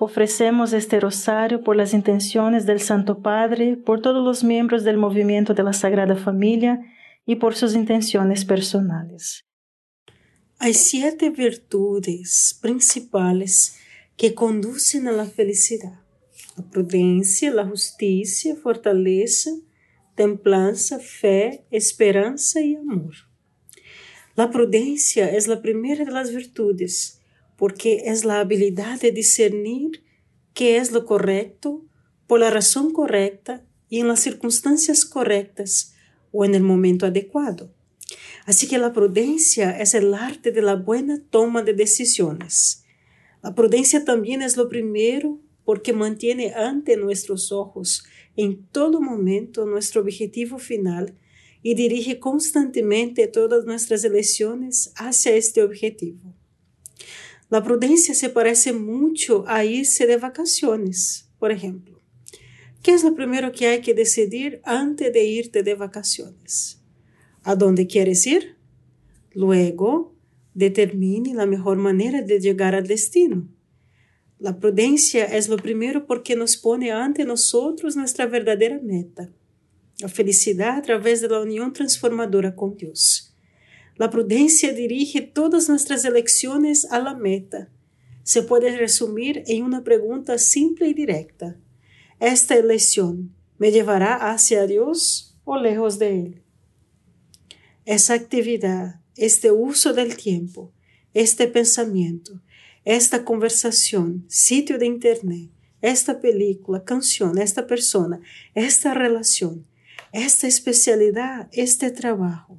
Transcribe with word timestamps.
Ofrecemos 0.00 0.72
este 0.72 0.98
rosario 0.98 1.62
por 1.62 1.76
las 1.76 1.94
intenciones 1.94 2.66
del 2.66 2.80
Santo 2.80 3.20
Padre, 3.20 3.76
por 3.76 4.02
todos 4.02 4.24
los 4.24 4.42
miembros 4.42 4.82
del 4.82 4.96
movimiento 4.96 5.54
de 5.54 5.62
la 5.62 5.72
Sagrada 5.72 6.16
Familia 6.16 6.80
y 7.24 7.36
por 7.36 7.54
sus 7.54 7.74
intenciones 7.74 8.44
personales. 8.44 9.44
Hay 10.58 10.74
siete 10.74 11.30
virtudes 11.30 12.58
principales 12.60 13.76
que 14.16 14.34
conducen 14.34 15.06
a 15.06 15.12
la 15.12 15.26
felicidad. 15.26 16.00
La 16.56 16.64
prudencia, 16.64 17.52
la 17.52 17.66
justicia, 17.66 18.56
fortaleza, 18.56 19.50
templanza, 20.16 20.98
fe, 20.98 21.66
esperanza 21.70 22.60
y 22.60 22.74
amor. 22.76 23.14
La 24.36 24.50
prudencia 24.50 25.30
es 25.30 25.46
la 25.46 25.62
primera 25.62 26.04
de 26.04 26.10
las 26.10 26.34
virtudes 26.34 27.20
porque 27.56 28.02
es 28.06 28.24
la 28.24 28.40
habilidad 28.40 29.00
de 29.00 29.12
discernir 29.12 30.02
qué 30.54 30.76
es 30.78 30.92
lo 30.92 31.04
correcto 31.04 31.84
por 32.26 32.40
la 32.40 32.50
razón 32.50 32.92
correcta 32.92 33.64
y 33.88 34.00
en 34.00 34.08
las 34.08 34.20
circunstancias 34.20 35.04
correctas 35.04 35.94
o 36.32 36.44
en 36.44 36.54
el 36.54 36.62
momento 36.62 37.06
adecuado. 37.06 37.72
Así 38.44 38.66
que 38.66 38.78
la 38.78 38.92
prudencia 38.92 39.78
es 39.78 39.94
el 39.94 40.14
arte 40.14 40.52
de 40.52 40.62
la 40.62 40.74
buena 40.74 41.22
toma 41.30 41.62
de 41.62 41.72
decisiones. 41.72 42.84
La 43.42 43.54
prudencia 43.54 44.04
también 44.04 44.42
es 44.42 44.56
lo 44.56 44.68
primero 44.68 45.40
porque 45.64 45.92
mantiene 45.92 46.52
ante 46.54 46.96
nuestros 46.96 47.52
ojos 47.52 48.04
en 48.36 48.66
todo 48.66 49.00
momento 49.00 49.64
nuestro 49.64 50.02
objetivo 50.02 50.58
final 50.58 51.14
y 51.62 51.74
dirige 51.74 52.18
constantemente 52.18 53.26
todas 53.26 53.64
nuestras 53.64 54.04
elecciones 54.04 54.92
hacia 54.96 55.34
este 55.34 55.62
objetivo. 55.62 56.34
La 57.50 57.62
prudencia 57.62 58.14
se 58.14 58.30
parece 58.30 58.72
mucho 58.72 59.44
a 59.46 59.64
irse 59.64 60.06
de 60.06 60.16
vacaciones, 60.16 61.28
por 61.38 61.52
ejemplo. 61.52 62.00
¿Qué 62.82 62.92
es 62.92 63.04
lo 63.04 63.14
primero 63.14 63.52
que 63.52 63.66
hay 63.66 63.80
que 63.80 63.94
decidir 63.94 64.60
antes 64.64 65.12
de 65.12 65.24
irte 65.24 65.62
de 65.62 65.74
vacaciones? 65.74 66.80
¿A 67.42 67.54
dónde 67.54 67.86
quieres 67.86 68.26
ir? 68.26 68.56
Luego, 69.32 70.14
determine 70.54 71.34
la 71.34 71.46
mejor 71.46 71.76
manera 71.76 72.22
de 72.22 72.40
llegar 72.40 72.74
al 72.74 72.86
destino. 72.86 73.48
La 74.38 74.58
prudencia 74.58 75.24
es 75.24 75.48
lo 75.48 75.56
primero 75.56 76.06
porque 76.06 76.36
nos 76.36 76.56
pone 76.56 76.92
ante 76.92 77.24
nosotros 77.24 77.96
nuestra 77.96 78.26
verdadera 78.26 78.80
meta, 78.82 79.30
la 80.00 80.08
felicidad 80.08 80.76
a 80.76 80.82
través 80.82 81.20
de 81.20 81.28
la 81.28 81.40
unión 81.40 81.72
transformadora 81.72 82.54
con 82.54 82.76
Dios. 82.76 83.33
La 83.96 84.10
prudencia 84.10 84.72
dirige 84.72 85.20
todas 85.20 85.68
nuestras 85.68 86.04
elecciones 86.04 86.86
a 86.90 86.98
la 86.98 87.14
meta. 87.14 87.68
Se 88.24 88.42
puede 88.42 88.76
resumir 88.76 89.44
en 89.46 89.62
una 89.62 89.84
pregunta 89.84 90.38
simple 90.38 90.88
y 90.88 90.94
directa. 90.94 91.56
¿Esta 92.18 92.56
elección 92.56 93.34
me 93.58 93.70
llevará 93.70 94.32
hacia 94.32 94.66
Dios 94.66 95.36
o 95.44 95.56
lejos 95.56 95.98
de 95.98 96.20
Él? 96.20 96.42
Esa 97.84 98.14
actividad, 98.14 99.00
este 99.16 99.52
uso 99.52 99.92
del 99.92 100.16
tiempo, 100.16 100.72
este 101.12 101.46
pensamiento, 101.46 102.42
esta 102.84 103.24
conversación, 103.24 104.24
sitio 104.28 104.78
de 104.78 104.86
internet, 104.86 105.50
esta 105.80 106.20
película, 106.20 106.82
canción, 106.82 107.38
esta 107.38 107.66
persona, 107.66 108.20
esta 108.54 108.94
relación, 108.94 109.66
esta 110.12 110.46
especialidad, 110.46 111.48
este 111.52 111.90
trabajo, 111.90 112.58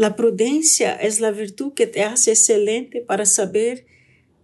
La 0.00 0.16
prudencia 0.16 0.94
es 0.94 1.20
la 1.20 1.30
virtud 1.30 1.74
que 1.74 1.86
te 1.86 2.02
hace 2.02 2.30
excelente 2.30 3.02
para 3.02 3.26
saber 3.26 3.84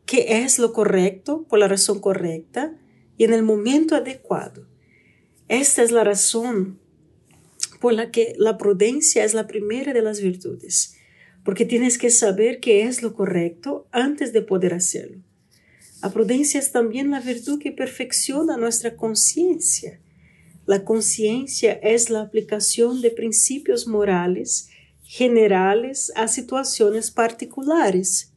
qué 0.05 0.43
es 0.45 0.59
lo 0.59 0.75
correcto 0.75 1.47
por 1.49 1.59
la 1.59 1.67
razón 1.67 1.99
correcta 1.99 2.77
y 3.17 3.25
en 3.25 3.33
el 3.33 3.43
momento 3.43 3.97
adecuado. 3.97 4.67
Esta 5.49 5.83
es 5.83 5.93
la 5.93 6.05
razón 6.05 6.79
por 7.81 7.95
la 7.95 8.11
que 8.11 8.35
la 8.37 8.59
prudencia 8.59 9.25
es 9.25 9.33
la 9.33 9.47
primera 9.47 9.95
de 9.95 10.03
las 10.03 10.21
virtudes, 10.21 10.99
porque 11.43 11.65
tienes 11.65 11.97
que 11.97 12.11
saber 12.11 12.61
qué 12.61 12.83
es 12.83 13.03
lo 13.03 13.15
correcto 13.15 13.89
antes 13.93 14.35
de 14.35 14.43
poder 14.43 14.75
hacerlo. 14.75 15.23
La 16.03 16.11
prudencia 16.11 16.61
es 16.61 16.71
también 16.71 17.11
la 17.11 17.21
virtud 17.21 17.59
que 17.59 17.73
perfecciona 17.73 18.59
nuestra 18.59 18.95
conciencia. 18.95 20.01
La 20.67 20.85
conciencia 20.85 21.73
es 21.83 22.11
la 22.11 22.21
aplicación 22.21 23.01
de 23.01 23.11
principios 23.11 23.87
morales 23.87 24.69
generales 25.07 26.13
a 26.17 26.27
situaciones 26.27 27.13
particulares. 27.13 28.33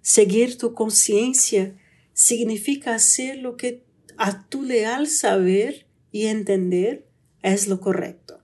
Seguir 0.00 0.56
tu 0.56 0.72
conciencia 0.72 1.78
significa 2.14 2.94
hacer 2.94 3.38
lo 3.38 3.56
que 3.56 3.84
a 4.16 4.46
tu 4.48 4.62
leal 4.62 5.06
saber 5.06 5.86
y 6.10 6.26
entender 6.26 7.06
es 7.42 7.68
lo 7.68 7.80
correcto. 7.80 8.40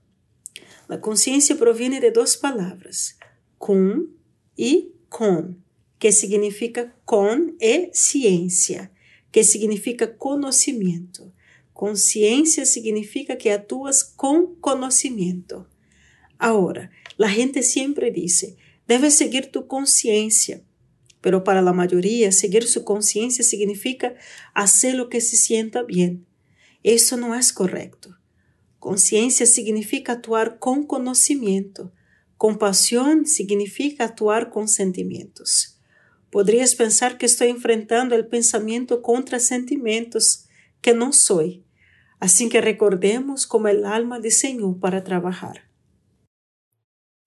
La 0.87 1.01
conciencia 1.01 1.57
proviene 1.57 1.99
de 1.99 2.11
dos 2.11 2.37
palabras, 2.37 3.17
con 3.57 4.15
y 4.55 4.93
con 5.09 5.63
que 5.97 6.11
significa 6.11 6.95
con 7.03 7.55
e 7.59 7.89
ciencia, 7.93 8.91
que 9.31 9.43
significa 9.43 10.17
conocimiento. 10.17 11.33
Conciencia 11.73 12.65
significa 12.65 13.37
que 13.37 13.51
actúas 13.51 14.03
con 14.03 14.55
conocimiento. 14.55 15.67
Ahora, 16.39 16.89
la 17.17 17.29
gente 17.29 17.63
siempre 17.63 18.11
dice, 18.11 18.55
debes 18.87 19.13
seguir 19.13 19.51
tu 19.51 19.67
conciencia, 19.67 20.63
pero 21.19 21.43
para 21.43 21.61
la 21.61 21.73
mayoría 21.73 22.31
seguir 22.31 22.65
su 22.65 22.85
conciencia 22.85 23.43
significa 23.43 24.15
hacer 24.53 24.95
lo 24.95 25.09
que 25.09 25.19
se 25.19 25.35
sienta 25.35 25.83
bien. 25.83 26.25
Eso 26.81 27.17
no 27.17 27.35
es 27.35 27.51
correcto. 27.51 28.17
Conciencia 28.79 29.45
significa 29.45 30.13
actuar 30.13 30.59
con 30.59 30.87
conocimiento. 30.87 31.91
Compasión 32.37 33.25
significa 33.25 34.05
actuar 34.05 34.49
con 34.49 34.69
sentimientos. 34.69 35.77
Podrías 36.31 36.75
pensar 36.75 37.17
que 37.17 37.25
estoy 37.25 37.49
enfrentando 37.49 38.15
el 38.15 38.27
pensamiento 38.27 39.01
contra 39.01 39.39
sentimientos 39.39 40.45
que 40.79 40.93
no 40.93 41.11
soy. 41.11 41.65
Así 42.21 42.47
que 42.47 42.61
recordemos 42.61 43.45
como 43.45 43.67
el 43.67 43.83
alma 43.83 44.21
diseñó 44.21 44.79
para 44.79 45.03
trabajar. 45.03 45.68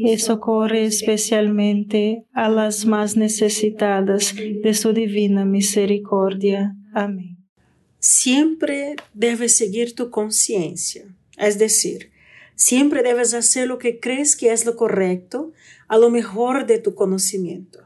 y 0.00 0.18
socorre 0.18 0.84
especialmente 0.84 2.24
a 2.32 2.48
las 2.48 2.86
más 2.86 3.16
necesitadas 3.16 4.34
de 4.36 4.74
su 4.74 4.92
divina 4.92 5.44
misericordia. 5.44 6.76
Amén. 6.94 7.36
Siempre 7.98 8.94
debes 9.12 9.56
seguir 9.56 9.94
tu 9.94 10.10
conciencia, 10.10 11.04
es 11.36 11.58
decir, 11.58 12.12
siempre 12.54 13.02
debes 13.02 13.34
hacer 13.34 13.66
lo 13.66 13.78
que 13.78 13.98
crees 13.98 14.36
que 14.36 14.52
es 14.52 14.64
lo 14.64 14.76
correcto, 14.76 15.52
a 15.88 15.98
lo 15.98 16.10
mejor 16.10 16.66
de 16.66 16.78
tu 16.78 16.94
conocimiento. 16.94 17.80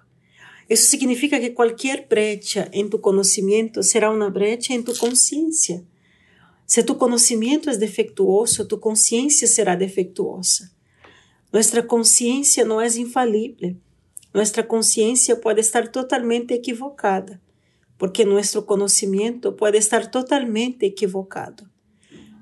Eso 0.68 0.86
significa 0.86 1.40
que 1.40 1.54
cualquier 1.54 2.06
brecha 2.08 2.68
en 2.72 2.90
tu 2.90 3.00
conocimiento 3.00 3.82
será 3.82 4.10
una 4.10 4.28
brecha 4.28 4.74
en 4.74 4.84
tu 4.84 4.94
conciencia. 4.94 5.82
Si 6.66 6.82
tu 6.84 6.98
conocimiento 6.98 7.70
es 7.70 7.80
defectuoso, 7.80 8.66
tu 8.66 8.80
conciencia 8.80 9.48
será 9.48 9.76
defectuosa. 9.76 10.72
Nuestra 11.52 11.86
conciencia 11.86 12.64
no 12.64 12.80
es 12.80 12.96
infalible. 12.96 13.76
Nuestra 14.32 14.66
conciencia 14.66 15.40
puede 15.40 15.60
estar 15.60 15.88
totalmente 15.88 16.54
equivocada, 16.54 17.40
porque 17.98 18.24
nuestro 18.24 18.64
conocimiento 18.64 19.54
puede 19.54 19.76
estar 19.76 20.10
totalmente 20.10 20.86
equivocado. 20.86 21.68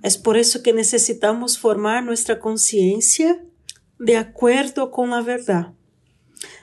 Es 0.05 0.17
por 0.17 0.37
eso 0.37 0.63
que 0.63 0.73
necesitamos 0.73 1.59
formar 1.59 2.05
nuestra 2.05 2.39
conciencia 2.39 3.45
de 3.99 4.17
acuerdo 4.17 4.93
con 4.93 5.11
la 5.11 5.23
verdad. 5.23 5.75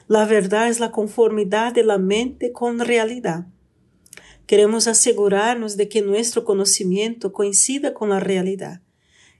La 0.08 0.25
verdad 0.25 0.70
es 0.70 0.80
la 0.80 0.92
conformidad 0.92 1.74
de 1.74 1.84
la 1.84 1.98
mente 1.98 2.54
con 2.54 2.77
la 2.77 2.86
realidad. 2.86 3.48
Queremos 4.46 4.88
asegurarnos 4.88 5.75
de 5.75 5.89
que 5.89 6.01
nuestro 6.01 6.46
conocimiento 6.46 7.34
coincida 7.34 7.94
con 7.94 8.10
la 8.10 8.22
realidad. 8.22 8.82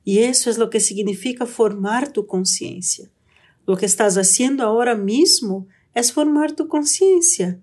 Y 0.08 0.20
eso 0.20 0.50
es 0.50 0.58
lo 0.58 0.70
que 0.70 0.80
significa 0.80 1.46
formar 1.46 2.14
tu 2.14 2.28
conciencia. 2.28 3.10
Lo 3.66 3.76
que 3.76 3.86
estás 3.86 4.16
haciendo 4.16 4.64
ahora 4.64 4.96
mismo 4.96 5.68
es 5.94 6.14
formar 6.14 6.54
tu 6.54 6.70
conciencia. 6.70 7.60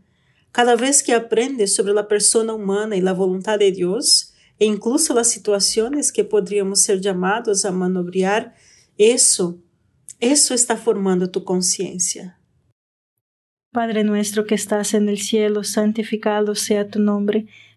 Cada 0.52 0.76
vez 0.76 1.02
que 1.02 1.14
aprendes 1.14 1.74
sobre 1.74 1.94
la 1.94 2.06
persona 2.06 2.52
humana 2.52 2.96
y 2.96 3.00
la 3.00 3.14
voluntad 3.14 3.58
de 3.58 3.72
Dios, 3.72 4.34
e 4.58 4.66
incluso 4.66 5.14
las 5.14 5.30
situaciones 5.30 6.12
que 6.12 6.22
podríamos 6.22 6.82
ser 6.82 7.00
llamados 7.00 7.64
a 7.64 7.72
manobrear, 7.72 8.54
eso, 8.98 9.58
eso 10.20 10.52
está 10.52 10.76
formando 10.76 11.30
tu 11.30 11.44
conciencia. 11.44 12.38
Padre 13.72 14.04
nuestro 14.04 14.44
que 14.44 14.54
estás 14.54 14.92
en 14.92 15.08
el 15.08 15.18
cielo, 15.18 15.64
santificado 15.64 16.54
sea 16.54 16.88
tu 16.90 16.98
nombre. 16.98 17.46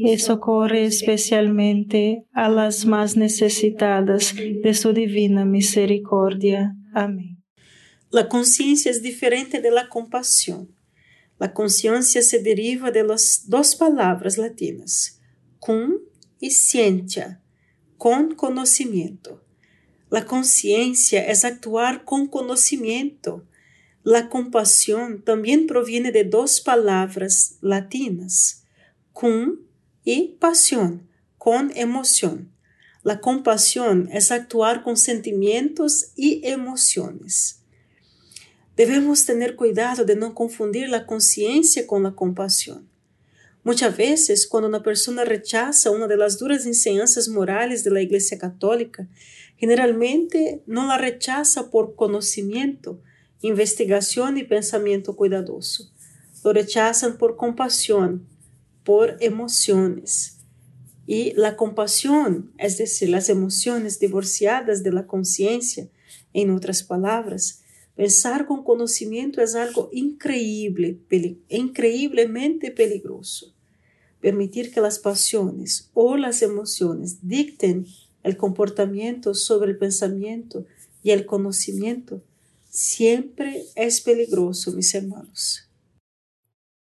y 0.00 0.18
socorre 0.18 0.84
especialmente 0.84 2.24
a 2.32 2.48
las 2.48 2.86
más 2.86 3.16
necesitadas 3.16 4.34
de 4.36 4.74
su 4.74 4.92
divina 4.92 5.44
misericordia. 5.44 6.76
Amén. 6.94 7.42
La 8.10 8.28
conciencia 8.28 8.92
es 8.92 9.02
diferente 9.02 9.60
de 9.60 9.72
la 9.72 9.88
compasión. 9.88 10.74
La 11.38 11.52
conciencia 11.52 12.22
se 12.22 12.38
deriva 12.38 12.92
de 12.92 13.02
las 13.02 13.48
dos 13.48 13.76
latinas, 14.38 15.20
cum 15.58 15.94
y 16.38 16.52
ciencia, 16.52 17.42
con 17.96 18.34
conocimiento. 18.34 19.44
La 20.10 20.24
conciencia 20.24 21.26
es 21.26 21.44
actuar 21.44 22.04
con 22.04 22.28
conocimiento. 22.28 23.44
La 24.04 24.28
compasión 24.28 25.22
también 25.22 25.66
proviene 25.66 26.12
de 26.12 26.24
dos 26.24 26.60
palabras 26.60 27.58
latinas, 27.60 28.64
cum 29.12 29.67
y 30.10 30.38
pasión, 30.40 31.06
con 31.36 31.70
emoción. 31.76 32.50
La 33.02 33.20
compasión 33.20 34.08
es 34.10 34.32
actuar 34.32 34.82
con 34.82 34.96
sentimientos 34.96 36.12
y 36.16 36.40
emociones. 36.48 37.60
Debemos 38.74 39.26
tener 39.26 39.54
cuidado 39.54 40.06
de 40.06 40.16
no 40.16 40.34
confundir 40.34 40.88
la 40.88 41.04
conciencia 41.04 41.86
con 41.86 42.04
la 42.04 42.12
compasión. 42.12 42.88
Muchas 43.64 43.98
veces, 43.98 44.46
cuando 44.46 44.70
una 44.70 44.82
persona 44.82 45.26
rechaza 45.26 45.90
una 45.90 46.06
de 46.06 46.16
las 46.16 46.38
duras 46.38 46.64
enseñanzas 46.64 47.28
morales 47.28 47.84
de 47.84 47.90
la 47.90 48.00
Iglesia 48.00 48.38
Católica, 48.38 49.06
generalmente 49.58 50.62
no 50.64 50.86
la 50.86 50.96
rechaza 50.96 51.68
por 51.68 51.96
conocimiento, 51.96 52.98
investigación 53.42 54.38
y 54.38 54.44
pensamiento 54.44 55.14
cuidadoso. 55.16 55.92
Lo 56.42 56.54
rechazan 56.54 57.18
por 57.18 57.36
compasión, 57.36 58.26
por 58.88 59.18
emociones. 59.20 60.38
Y 61.06 61.34
la 61.34 61.56
compasión, 61.56 62.54
es 62.56 62.78
decir, 62.78 63.10
las 63.10 63.28
emociones 63.28 64.00
divorciadas 64.00 64.82
de 64.82 64.92
la 64.92 65.06
conciencia, 65.06 65.90
en 66.32 66.50
otras 66.50 66.82
palabras, 66.82 67.60
Pensar 67.98 68.46
con 68.46 68.62
conocimiento 68.62 69.42
es 69.42 69.56
algo 69.56 69.90
increíble, 69.92 71.00
increíblemente 71.48 72.70
peligroso. 72.70 73.52
Permitir 74.20 74.72
que 74.72 74.80
las 74.80 75.00
pasiones 75.00 75.90
o 75.94 76.16
las 76.16 76.42
emociones 76.42 77.18
dicten 77.22 77.88
el 78.22 78.36
comportamiento 78.36 79.34
sobre 79.34 79.72
el 79.72 79.78
pensamiento 79.78 80.64
y 81.02 81.10
el 81.10 81.26
conocimiento 81.26 82.22
siempre 82.70 83.64
es 83.74 84.00
peligroso, 84.00 84.70
mis 84.70 84.94
hermanos. 84.94 85.67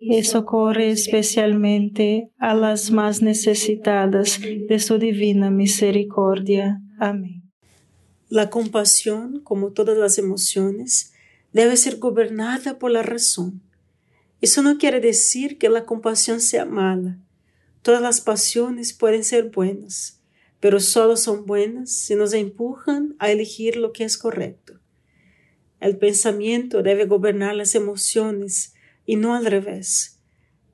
y 0.00 0.24
socorre 0.24 0.90
especialmente 0.90 2.30
a 2.38 2.54
las 2.54 2.90
más 2.90 3.20
necesitadas 3.20 4.40
de 4.40 4.78
su 4.80 4.98
divina 4.98 5.50
misericordia. 5.50 6.80
Amén. 6.98 7.42
La 8.30 8.48
compasión, 8.48 9.40
como 9.40 9.72
todas 9.72 9.98
las 9.98 10.16
emociones, 10.16 11.12
debe 11.52 11.76
ser 11.76 11.98
gobernada 11.98 12.78
por 12.78 12.90
la 12.90 13.02
razón. 13.02 13.60
Eso 14.40 14.62
no 14.62 14.78
quiere 14.78 15.00
decir 15.00 15.58
que 15.58 15.68
la 15.68 15.84
compasión 15.84 16.40
sea 16.40 16.64
mala. 16.64 17.18
Todas 17.82 18.00
las 18.00 18.22
pasiones 18.22 18.94
pueden 18.94 19.22
ser 19.22 19.50
buenas, 19.50 20.22
pero 20.60 20.80
solo 20.80 21.16
son 21.16 21.44
buenas 21.44 21.92
si 21.92 22.14
nos 22.14 22.32
empujan 22.32 23.16
a 23.18 23.30
elegir 23.30 23.76
lo 23.76 23.92
que 23.92 24.04
es 24.04 24.16
correcto. 24.16 24.78
El 25.78 25.98
pensamiento 25.98 26.82
debe 26.82 27.04
gobernar 27.04 27.54
las 27.54 27.74
emociones 27.74 28.74
y 29.10 29.16
no 29.16 29.34
al 29.34 29.44
revés. 29.44 30.20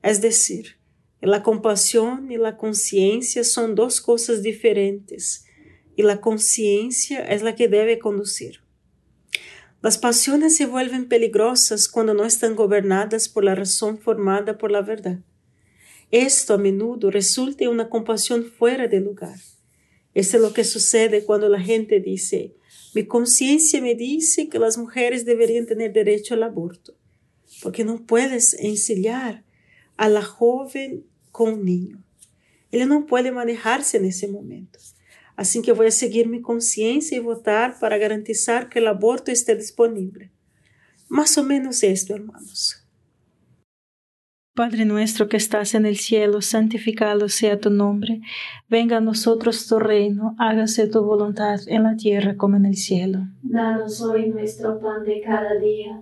Es 0.03 0.21
decir, 0.21 0.77
la 1.21 1.41
compasión 1.41 2.31
y 2.31 2.37
la 2.37 2.55
conciencia 2.55 3.43
son 3.43 3.73
dos 3.73 3.99
cosas 3.99 4.43
diferentes 4.43 5.45
y 5.95 6.03
la 6.03 6.21
conciencia 6.21 7.25
es 7.25 7.41
la 7.41 7.55
que 7.55 7.67
debe 7.67 7.97
conducir. 7.97 8.59
Las 9.81 9.97
pasiones 9.97 10.55
se 10.55 10.67
vuelven 10.67 11.07
peligrosas 11.07 11.87
cuando 11.87 12.13
no 12.13 12.25
están 12.25 12.55
gobernadas 12.55 13.27
por 13.27 13.43
la 13.43 13.55
razón 13.55 13.97
formada 13.97 14.59
por 14.59 14.69
la 14.69 14.83
verdad. 14.83 15.17
Esto 16.11 16.53
a 16.53 16.57
menudo 16.59 17.09
resulta 17.09 17.63
en 17.63 17.71
una 17.71 17.89
compasión 17.89 18.45
fuera 18.45 18.87
de 18.87 18.99
lugar. 18.99 19.39
Esto 20.13 20.37
es 20.37 20.43
lo 20.43 20.53
que 20.53 20.63
sucede 20.63 21.25
cuando 21.25 21.49
la 21.49 21.59
gente 21.59 21.99
dice, 21.99 22.53
mi 22.93 23.03
conciencia 23.07 23.81
me 23.81 23.95
dice 23.95 24.47
que 24.47 24.59
las 24.59 24.77
mujeres 24.77 25.25
deberían 25.25 25.65
tener 25.65 25.91
derecho 25.91 26.35
al 26.35 26.43
aborto 26.43 26.93
porque 27.61 27.83
no 27.83 28.05
puedes 28.05 28.53
enseñar 28.55 29.43
a 29.97 30.09
la 30.09 30.23
joven 30.23 31.05
con 31.31 31.53
un 31.53 31.65
niño. 31.65 32.03
Ella 32.71 32.85
no 32.85 33.05
puede 33.05 33.31
manejarse 33.31 33.97
en 33.97 34.05
ese 34.05 34.27
momento. 34.27 34.79
Así 35.35 35.61
que 35.61 35.71
voy 35.71 35.87
a 35.87 35.91
seguir 35.91 36.27
mi 36.27 36.41
conciencia 36.41 37.17
y 37.17 37.21
votar 37.21 37.79
para 37.79 37.97
garantizar 37.97 38.69
que 38.69 38.79
el 38.79 38.87
aborto 38.87 39.31
esté 39.31 39.55
disponible. 39.55 40.31
Más 41.07 41.37
o 41.37 41.43
menos 41.43 41.83
esto, 41.83 42.15
hermanos. 42.15 42.83
Padre 44.55 44.85
nuestro 44.85 45.29
que 45.29 45.37
estás 45.37 45.75
en 45.75 45.85
el 45.85 45.97
cielo, 45.97 46.41
santificado 46.41 47.29
sea 47.29 47.59
tu 47.59 47.69
nombre. 47.69 48.21
Venga 48.67 48.97
a 48.97 49.01
nosotros 49.01 49.67
tu 49.67 49.77
reino, 49.77 50.35
hágase 50.39 50.87
tu 50.87 51.03
voluntad 51.03 51.59
en 51.67 51.83
la 51.83 51.95
tierra 51.95 52.35
como 52.35 52.57
en 52.57 52.65
el 52.65 52.75
cielo. 52.75 53.19
Danos 53.43 54.01
hoy 54.01 54.29
nuestro 54.29 54.79
pan 54.79 55.03
de 55.03 55.21
cada 55.21 55.59
día 55.59 56.01